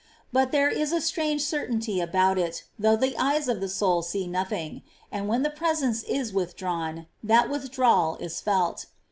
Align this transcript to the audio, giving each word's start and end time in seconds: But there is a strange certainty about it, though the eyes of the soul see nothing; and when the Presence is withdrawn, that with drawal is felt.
But 0.33 0.51
there 0.51 0.67
is 0.67 0.91
a 0.91 0.99
strange 0.99 1.43
certainty 1.43 2.01
about 2.01 2.39
it, 2.39 2.63
though 2.79 2.95
the 2.95 3.15
eyes 3.19 3.47
of 3.47 3.61
the 3.61 3.69
soul 3.69 4.01
see 4.01 4.25
nothing; 4.25 4.81
and 5.11 5.27
when 5.27 5.43
the 5.43 5.51
Presence 5.51 6.01
is 6.05 6.33
withdrawn, 6.33 7.05
that 7.23 7.51
with 7.51 7.69
drawal 7.71 8.19
is 8.19 8.41
felt. 8.41 8.87